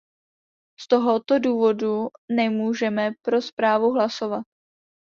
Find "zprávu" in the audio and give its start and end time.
3.41-3.91